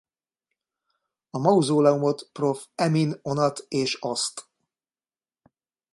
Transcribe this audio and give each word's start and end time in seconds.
A 1.29 1.37
mauzóleumot 1.39 2.29
prof. 2.33 2.65
Emin 2.75 3.19
Onat 3.21 3.65
és 3.67 3.97
asst. 3.99 4.47